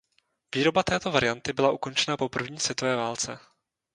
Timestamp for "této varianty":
0.83-1.53